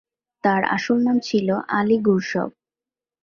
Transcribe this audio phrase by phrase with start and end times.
[0.43, 1.47] তার আসল নাম ছিল
[1.69, 2.49] আলি গুরশপ।